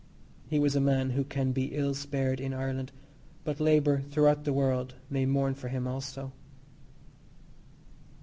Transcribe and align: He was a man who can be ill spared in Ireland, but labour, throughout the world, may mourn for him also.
He 0.47 0.57
was 0.57 0.75
a 0.75 0.81
man 0.81 1.11
who 1.11 1.23
can 1.23 1.51
be 1.51 1.75
ill 1.75 1.93
spared 1.93 2.41
in 2.41 2.55
Ireland, 2.55 2.91
but 3.43 3.59
labour, 3.59 4.01
throughout 4.09 4.45
the 4.45 4.51
world, 4.51 4.95
may 5.11 5.27
mourn 5.27 5.53
for 5.53 5.67
him 5.67 5.85
also. 5.87 6.31